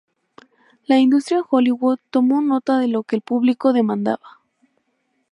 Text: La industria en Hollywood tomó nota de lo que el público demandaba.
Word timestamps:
La 0.87 0.97
industria 0.97 1.37
en 1.37 1.43
Hollywood 1.51 1.99
tomó 2.09 2.41
nota 2.41 2.79
de 2.79 2.87
lo 2.87 3.03
que 3.03 3.17
el 3.17 3.21
público 3.21 3.71
demandaba. 3.71 4.39